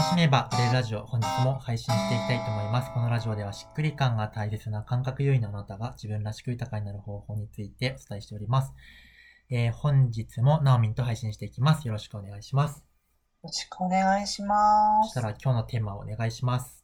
[0.00, 2.90] 楽しめば売れるラジオ、本日も配信していきたいと思います。
[2.94, 8.72] このラジオではしっくり感が大切な感覚優位のあなたが自分らしく豊かになる方法についてお伝えしております。
[9.50, 11.86] えー、本日もナオミンと配信していきます。
[11.86, 12.78] よろしくお願いします。
[12.78, 12.84] よ
[13.42, 15.08] ろしくお願いします。
[15.08, 16.82] そしたら今日のテーマをお願いします。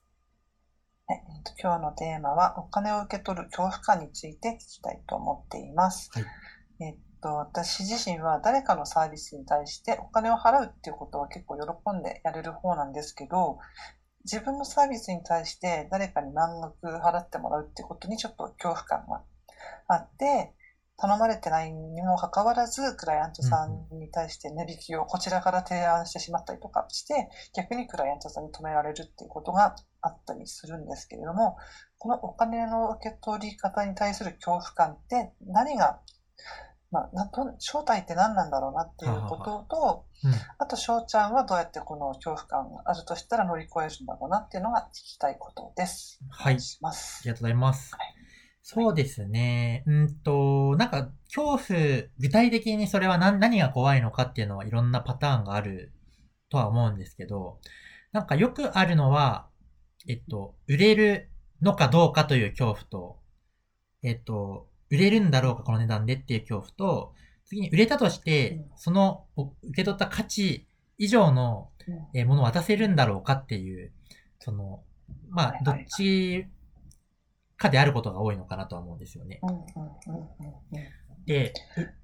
[1.07, 6.11] はい、えっと、今日のテーマはお金を受け取る恐怖感について聞きたいと思っています。
[6.13, 6.25] はい。
[6.81, 13.59] えっと、私自身は誰かのサービスに対してお金を払うっていうことは結構喜んでやれる方なんですけど、
[14.25, 19.23] 自分のサービスに対して誰かに満額払ってもらうっていうことにちょっと恐怖感が
[19.89, 20.53] あって、
[20.99, 23.87] 頼まれてないにもかかわらず、クライアントさん。
[23.99, 31.57] に対して値引きをこちらから提案してしまったりとかして、逆にクライアントさんに止められるっていうことがあったりするんですけれども、
[31.99, 36.01] このお金の受け取り方に対する恐怖感って何が、
[36.91, 40.33] まあ、など正体って何なんだろうなっていうことと、うん。
[40.59, 46.21] あと翔ちゃんはどうやってこの恐怖感があるとしたら乗り越えるんだろうなっていうのが聞きたいことです。
[46.31, 47.31] はいいしますあり。
[47.31, 48.15] がとうございますはい。
[48.63, 49.85] そうですね。
[49.87, 51.59] うんと、なんか、恐怖、
[52.19, 55.93] 具体的にそれは何何が怖いのかっていうのはいろんなパターンがある
[56.51, 57.61] とは思うんですけど、
[58.11, 59.49] なんかよくあるのは、
[60.09, 61.31] えっと、売れる
[61.63, 63.21] のかどうかという恐怖と、
[64.03, 67.15] えっと、売れるんだろうかこの値段でっていう恐怖と、
[67.45, 70.67] 次に売れたとしてうん、そのお受け取った価値
[70.99, 71.71] 以上の
[72.27, 73.93] ものを渡せるんだろうかっていう、
[74.39, 74.83] その、
[75.29, 76.47] まあ、どっち
[77.57, 79.41] かであることが多いのかなとは思うんですよね。
[81.27, 81.53] で、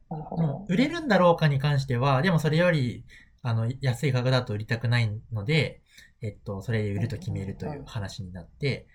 [0.08, 0.66] もど。
[0.68, 3.04] う売れるんだろうかに関しては、でもそれより、
[3.42, 5.80] あの、安い価格だと売りたくないので、
[6.20, 8.86] えっと、それで売ると決めるという話になって、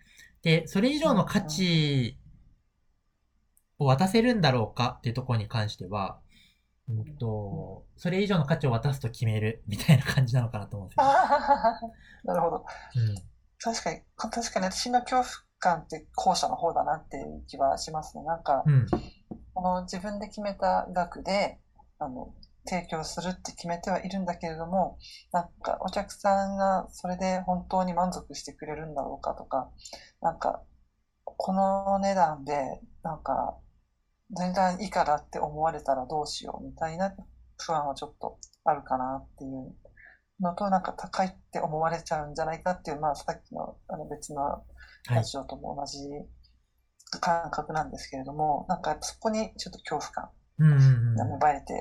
[0.42, 2.18] で、それ以上の価値
[3.80, 4.96] を渡せるんだろうか？
[5.00, 6.20] っていうところに関しては、
[6.90, 11.14] うんと、それ以上の価値を渡すと決めるみたいな感じなのかなと思うんですよね。
[12.24, 12.58] なるほど。
[12.58, 15.26] うん確かに、確かに私の恐怖
[15.58, 18.24] 感って後者の方だなっていう気はしますね。
[18.24, 18.86] なんか、うん。
[19.56, 21.60] この自分で決めた額で、
[21.98, 22.36] あの、
[22.66, 25.00] 提供するって決めてはいるんだけれども、
[25.32, 29.72] なんかお客さんがそれで本当に満足してくれるんだろうかとか、
[30.22, 30.62] なんか、
[31.24, 33.58] この値段で、なんか、
[34.36, 37.16] 全然以下だって思われたらどうしようみたいな
[37.58, 39.74] 不安はちょっとあるかなっていう
[40.42, 44.64] のと、なんか高いって思われちゃうんじゃないかっていう、まあさっきのあの別のは
[45.14, 45.24] いラ。
[45.24, 46.00] ジオとも同じ
[47.20, 50.30] 感覚なんですけれども、なんかそこにちょっと恐怖感
[51.16, 51.74] が芽生えて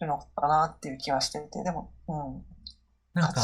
[0.00, 3.40] るのかなっていう気はしていて、でも、うん、なんか。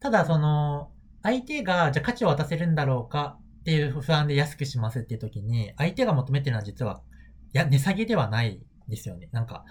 [0.00, 0.92] ただその、
[1.22, 7.13] 相手が、じゃあ価値を渡せるんだろうかっていう不安で安くしますっていう時に、相手が求めてるのは実は、い
[7.58, 9.28] や、値下げではないですよね。
[9.32, 9.64] なんか、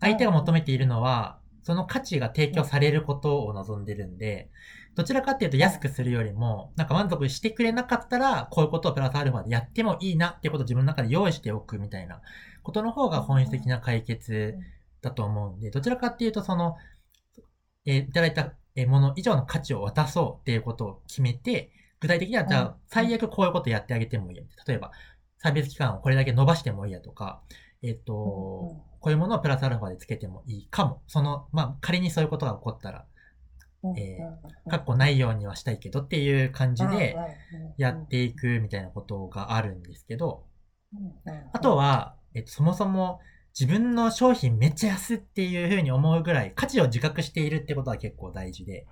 [0.00, 4.50] 相手が求めているのは、その価値が提供されることを望んでるんで、
[4.94, 12.20] どちらかっていうと安くするよりも、なんか満足してくれなかったら、こういうことをプラスアルファでやってもいいなっていうことを自分の中で用意しておくみたいな
[12.62, 14.56] ことの方が本質的な解決
[15.00, 16.76] だと思うんで、どちらかっていうとその、
[17.86, 24.44] えーいただいたえーもの以上の価値を渡そうっていうことを決めて、具体的にはじゃうんあ最悪こういうことやってあげてもいいや。
[24.66, 24.92] 例えば、
[25.42, 27.42] サービス期間をこれだけ伸ばしてもいいやとか、
[27.82, 31.02] えっ、と、こういうものをプラスアルファでつけてもいいかも。
[31.08, 33.06] その、まあ、仮にそういうことが起こったら、
[33.82, 37.16] うんえーうんかっこないようにはしたいけどっていう感じで
[37.78, 40.44] やっていくみたいなことがあるんですけど、
[41.52, 43.18] あとは、えっと、そもそも
[43.58, 48.86] 自分の商品めっちゃ安っていうふうに思うぐらい価値を自覚しているってことは結構大事で、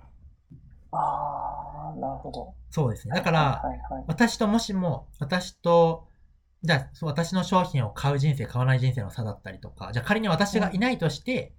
[0.91, 2.53] ああ、なるほど。
[2.69, 3.15] そうですね。
[3.15, 3.63] だから、
[4.07, 6.07] 私ともしも、私と、
[6.63, 11.53] じゃあ、そう私の商品を買う人生、買わない人生の差だったりとか、じゃあ仮に私がいないとして、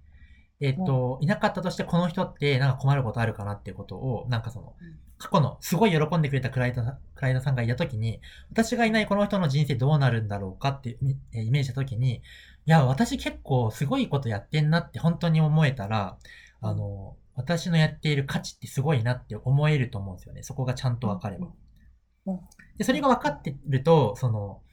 [0.61, 10.97] えっと、いなかったとしてこの人ってなんか困ることあるかなっていうことを、なんかそのうん、過去のすごい喜んでくれたクライアントさんクライアントさんがいたときに、私がいないこの人の人生どうなるんだろうかって
[11.33, 12.21] イメージしたときに、い
[12.65, 16.17] や、私結構すごいことやってんなって本当に思えたら、
[16.61, 20.43] あの、私のやっている価値ってすごいなって思えると思うんですよね。
[20.43, 21.47] そこがちゃんとわかれば。
[22.27, 22.39] うん。
[22.77, 24.72] で、それが分かってると、その、うん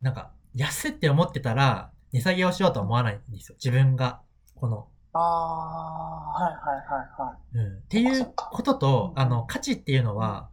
[0.00, 3.56] なんか、安って思ってたら、値下げをしようとは思わないんですよ。
[3.56, 4.20] 自分が、
[4.54, 7.58] この、ああ、はいはいはいはい。
[7.58, 7.78] うん。
[7.78, 10.50] っていうことと、うんあの、価値っていうのは、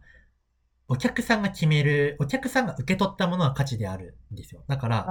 [0.88, 4.64] お客さんが決める、お客さんが受け取ったものは価値であるんですよ。
[4.66, 5.06] だから、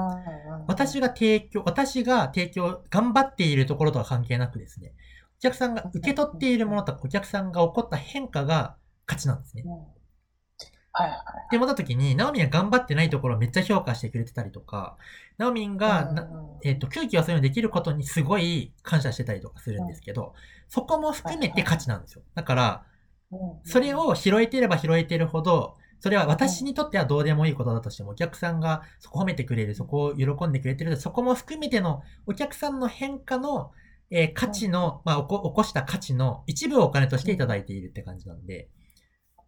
[0.68, 4.94] 私が、が提供、私が提供、頑張っているところとは関係なくですね、
[5.40, 8.76] お客さんが受け取っているものとか、お客さんが起こった変化が
[9.06, 9.70] 価値なんですねう。
[9.70, 11.18] んはいはい。
[11.48, 14.98] って思った時に、ナオミンが頑張ってないところをめっちゃ評価してくれてたりとか、
[15.38, 16.28] ナオミンが、な
[16.64, 20.34] えっ、と、空気をそういうのできることにすごい感謝してたりとかするんですけど、
[20.68, 22.22] そこも含めて価値なんですよ。
[22.36, 22.84] だから、
[23.64, 33.72] それを拾えてれば拾えてるほど、それは私にとってはどうでもいいことだとしても、お客さんがそこ褒めてくれる、そこを喜んでくれてる、そこも含めてのお客さんの変化の、
[34.10, 38.70] えー価値の、まあ、起こ起こした価値の一部をお金としていただいているって感じなんで、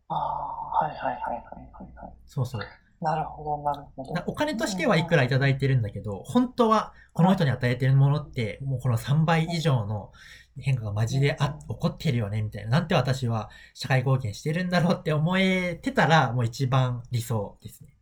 [0.09, 2.13] ああ、はいはいはいはいはいはい。
[2.25, 2.61] そうそう。
[3.01, 4.13] なるほど、なるほど。
[4.13, 10.11] なお金としてはいくらいただいてるんだけど、本当はこの人に与えてるものって、もうこの3倍以上の
[10.57, 12.71] 変化がマジであ起こってるよね、みたいな。
[12.71, 17.95] なんて私は社会貢献してるんだろうって思えてたら、もう一番理想ですね。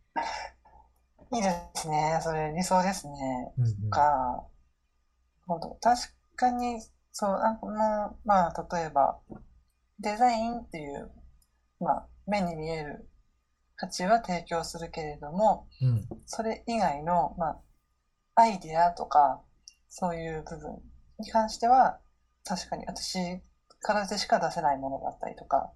[1.30, 2.18] いいですね。
[2.22, 3.14] それ理想ですね。
[3.58, 3.90] うんうん。
[3.90, 4.46] か、
[5.80, 6.02] 確
[6.36, 6.80] かに、
[7.12, 9.18] そう、あの、まあ、例えば、
[10.00, 11.10] デザインっていう、
[11.80, 13.08] まあ、目に見える
[13.76, 16.08] 価値は提供するけれども、うん。
[16.26, 17.60] それ以外の、まあ、
[18.34, 19.42] アイデアとか、
[19.88, 20.82] そういう部分
[21.18, 22.00] に関しては、
[22.44, 23.40] 確かに私
[23.80, 25.72] からでしか出せないものだったりとか、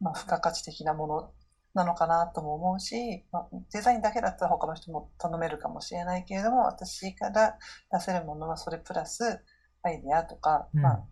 [0.00, 1.32] まあ、付加価値的なもの
[1.74, 7.58] なのかなとも思うし、まあ、デザインだけだったら他の人も頼めるかもしれないけれども、私から
[7.92, 9.40] 出せるものはそれプラス
[9.82, 11.04] アイデアとか、うんまあ、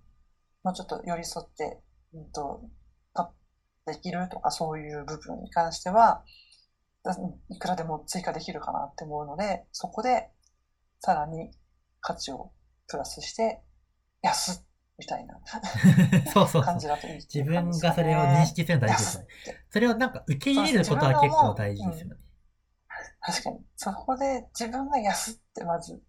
[0.64, 1.82] もうちょっと寄り添って、
[2.14, 2.62] うんと、
[3.86, 6.24] できるとかそういう部分に関しては、
[7.04, 7.16] だ
[7.50, 10.30] いくらでも追加できるかなって思うので、そこで
[11.00, 11.50] さらに
[12.00, 12.52] 価値を
[12.88, 13.62] プラスして、
[14.22, 14.66] 安っ
[14.98, 15.38] みたいな
[16.32, 16.78] そうそう感。
[16.78, 19.26] じだといいってい自分がそれを認識するの大事ですね。
[19.70, 22.16] それをなんか受け入れることは結構大事ですよね。
[23.20, 23.66] 確かに。
[23.76, 26.02] そこで自分が安ってまず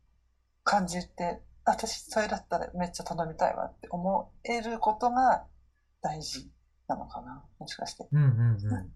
[0.63, 5.45] 感じて、私それだったらめっちゃ頼みたいわって思えることが
[6.01, 6.49] 大事
[6.87, 7.43] なのかな？
[7.59, 8.07] もしかして。
[8.11, 8.69] うんうんうん。
[8.69, 8.89] なん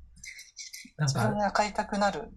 [1.07, 2.31] 自分か、が買いたくなる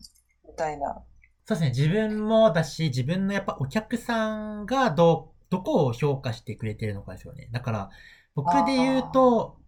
[0.47, 1.03] みたいな。
[1.47, 1.69] そうですね。
[1.71, 7.49] 自分もだし、自分のやっぱお客さんがどう、どこを評価してくれてるのかですよね。
[7.53, 7.91] だから、
[8.35, 9.59] 僕で言うと、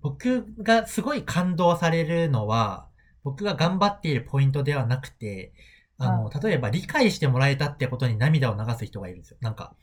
[0.00, 2.88] 僕がすごい感動されるのは、
[3.22, 5.52] 僕が頑張っているポイントではなくて、
[5.98, 9.36] あの、例えば理解してもらえたってことに涙を流す人がいるんですよ。
[9.40, 9.74] なんか、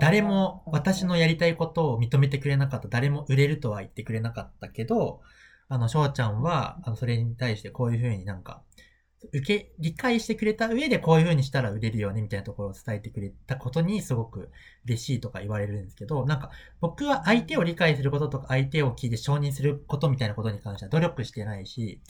[0.00, 2.88] 誰も私のやりたいことを認めてくれなかった。
[2.88, 5.20] 誰も売れるとは言ってくれなかったけど、
[5.68, 8.62] あの、翔ちゃんは、あの、それに対してこういうふうになんか、
[9.32, 14.50] 受け、理解してくれた上でこういうふうにしたら売れるよねみたいなところを伝えてくれたことにすごく
[14.84, 16.50] 嬉しいとか言われるんですけど、なんか
[16.80, 22.00] 僕は相手を理解することとか相手を聞いて承認することみたいなことに関しては努力してないし、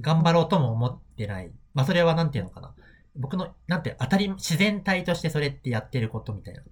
[0.00, 1.52] 頑張ろうとも思ってない。
[1.74, 2.74] まあそれはなんていうのかな。
[3.16, 6.62] 僕の、なんて、当たり、自然体としてそれってやってることみたいな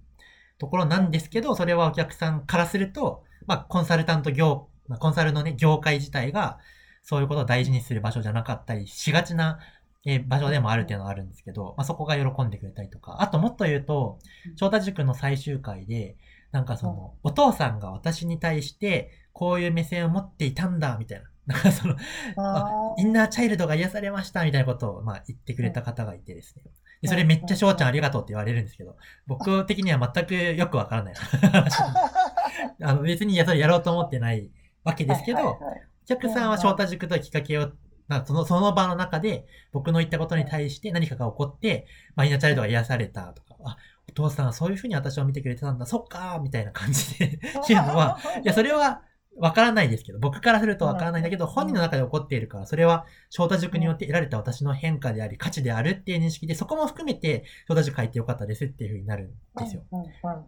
[0.63, 6.59] ところなんですけど、それはお客さんからすると、まあコンサルタント業、まあ、コンサルのね、業界自体が
[7.01, 9.59] そういうことを大事にする場所じゃなかったりしがちな
[10.05, 14.19] えー場所でもあるっていうのはあるんですけど、まあ、そこが喜んでくれたりとか、あともっと言うと、
[14.55, 16.17] 翔太塾の最終回で、
[16.51, 21.29] なんかその、お父さんが私に対して、こういう目線を持っていたんだ、みたいな。
[21.45, 21.95] なんかその、
[22.37, 26.63] あインナーチャイルドが癒されました、みたいなことを、まあ、言ってくれた方がいてですね。
[27.03, 28.95] でそれめっちゃ翔ちゃんありがとうって言われるんですけど、
[29.27, 31.13] 僕的には全くよくわからない。
[32.81, 34.49] あの別にいやそれやろうと思ってない
[34.85, 37.71] わけですけど、お客さんは翔太塾ときっかけを、
[38.07, 43.77] まあ、その、その場の中で、僕の言ったことに対して何かが起こって、まあ、インナーチャイルドが癒されたとか、あ、
[44.07, 49.01] お父さんそういうふうに私を見てくれてたんだ、そっかーみたいな感じで言うのは、 いや、それは
[49.37, 59.83] わからないですけど、僕からするとわからないんだけど、本人の中で起こっているから、それは翔太塾によって得られた私の変化であり、価値であるっていう認識で、そこも含めて、翔太塾入ってよかったですっていうふうになるんですよ。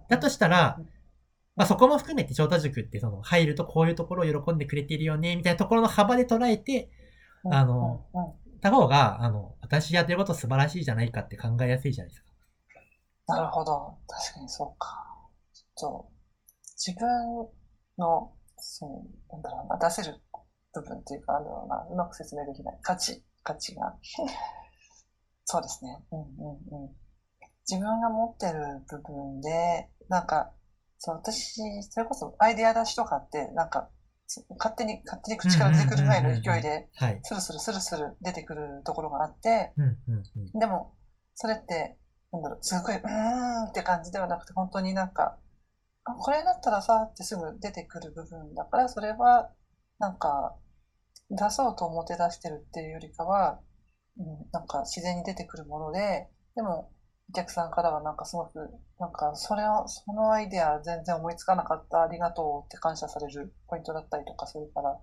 [0.09, 0.79] だとしたら、
[1.55, 6.89] まあ、そこも含めて翔太塾ってその入るとこういうところを喜んでくれているよね、みたいなところの幅で捉えて、
[7.51, 8.05] あの、
[8.61, 12.25] た方が、あの、私やってること素晴らしいじゃないかって考えやすいじゃないですか。
[13.27, 13.97] なるほど。
[14.07, 15.03] 確かにそうか。
[15.53, 16.09] ちょっと、
[16.75, 17.07] 自分
[17.97, 18.31] の、
[18.65, 20.21] その、なんだろうな、出せる
[20.73, 22.79] 部分っていうか、なんだろうな、うまく説明できない。
[22.81, 23.95] 価値、価値が。
[25.45, 26.03] そうですね。
[26.11, 26.95] うんうんうん。
[27.69, 30.51] 自分が持ってる部分で、なんか、
[30.97, 33.89] そう、私、それこそアイデア出しとかって、なんか、
[34.57, 37.19] 勝手に、勝手に口から出てくるぐらいの勢いで、はい。
[37.21, 40.59] スルスルスルスル出てくるところがあって、うん、うん、うん。
[40.59, 40.95] でも、
[41.35, 41.99] それって、
[42.31, 45.37] なんだろう、すごい、うーんって感じではなくて、本当になんか、
[46.05, 49.51] あこれだったらさ、ってすぐ出てくる部分だから、それは、
[49.99, 50.55] なんか、
[51.29, 53.59] 出そうと思って出してるっていうよりかは、
[54.17, 56.91] うん、なんか自然に出てくるもので、でも、
[57.29, 58.69] お客さんからはなんかすごく、
[58.99, 64.97] なんか、それを、そのアイデア全然思いつかなかった、ありがとうって感謝されるポイントだったりとかするから、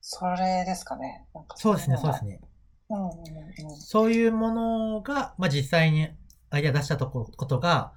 [0.00, 1.26] それですかね。
[1.34, 2.40] なんかそうですね、そうですね。
[2.88, 3.76] うんうんうん。
[3.76, 6.08] そういうものが、まあ、実際に
[6.50, 7.92] アイデア出したとこことが、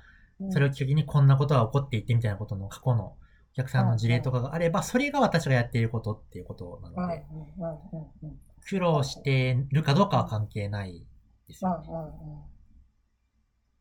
[0.49, 3.15] それをきっかけにこんなことが起こっていてみたいなことの過去の
[3.55, 11.05] 客さんの事例とかがあれば、それが私がやっていることっていうことなうんので、うんうんうんうん苦労してるかどうかは関係ない
[11.47, 11.87] ですうんよね。
[11.87, 12.55] うんうん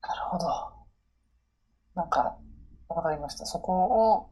[0.06, 0.46] なるほど。
[1.94, 2.36] なんか、
[2.88, 3.46] わかりました。
[3.46, 3.72] そこ
[4.12, 4.30] を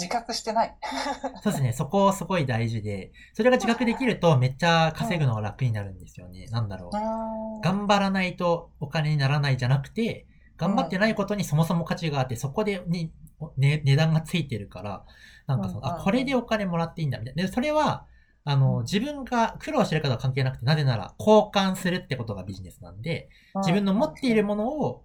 [0.00, 0.76] 自覚してない。
[1.42, 6.46] そうですね、そこすごい大事で、それが自覚できるとめっちゃ稼ぐのが楽になるんですよね。
[6.46, 13.12] なんだろう頑張らないとお金にならないじゃなくて、頑張ってないことにそもそも価値があって、そこでに、
[13.56, 15.04] ね、値段がついてるから、
[15.46, 17.42] なんかその、あ、これでお金もらっていいんだ、みたいな。
[17.44, 18.06] で、それは、
[18.44, 25.04] あの、自分が苦労してるかとは関係なくて、なぜなら交換するってことがビジネスなんで、自分の持っているものを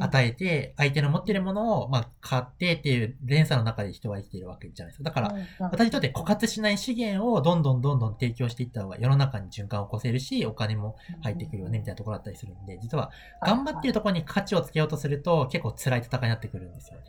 [0.00, 5.04] 与えて、相手の持っているものを、まあ、買ってっていう連鎖の中で人は生きているわけじゃないですか。
[5.04, 13.10] だから、私にとって枯渇しない資源をどんどんどんどん提供していった方が世の中に循環を起こせるし、お金も入ってくるよね、みたいなところだったりするんで、実は
[13.44, 17.04] 頑張ってるところに価値をつけようとすると結構辛い戦いになってくるんですよね。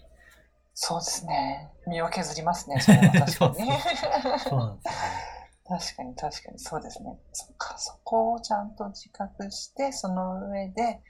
[0.76, 1.70] そうですね。
[1.88, 3.32] 身を削りますね、 それは確かに。
[3.34, 3.56] そう
[4.40, 5.36] そうなんですよね。
[5.68, 7.18] 確かに確かにそうですね。
[7.32, 11.02] そっか、そこをちゃんと自覚して、その上で、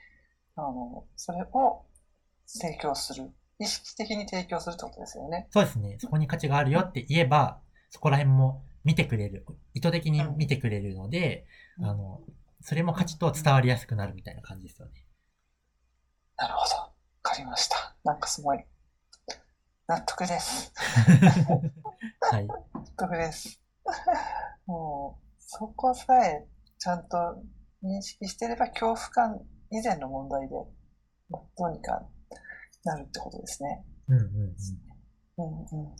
[0.56, 1.84] あの、それを
[2.46, 3.30] 提供する。
[3.58, 5.48] 意識的に提供するってことですよね。
[5.50, 5.96] そうですね。
[5.98, 7.60] そこに価値があるよって言えば、
[7.90, 9.46] そこら辺も見てくれる。
[9.74, 11.46] 意図的に見てくれるので、
[11.78, 12.20] うんあの、
[12.60, 15.06] それも価値と伝わりやすくなるみたいな感じですよね。
[16.36, 16.74] なるほど。
[16.76, 17.96] わかりました。
[18.04, 18.64] なんかすごい、
[19.86, 20.72] 納得です。
[22.30, 22.46] はい。
[22.46, 22.56] 納
[22.96, 23.60] 得です。
[24.66, 26.46] もう、そこさえ
[26.78, 27.16] ちゃんと
[27.82, 30.54] 認識してれば恐怖感以前の問題で、
[31.28, 32.02] まあどうにか
[32.84, 33.84] なるってことですね。
[34.08, 34.54] うんうんうん。
[35.38, 35.84] うんうん。
[35.84, 35.92] わ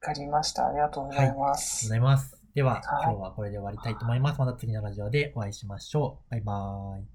[0.00, 0.68] かりました。
[0.68, 1.84] ありがとうございまありがとうす。
[1.86, 2.36] ございます。
[2.54, 4.38] では、はい今日はこれで終わりたいと思います。
[4.38, 6.30] また次のラジオでお会いしましょう。
[6.30, 7.13] バイバーイ。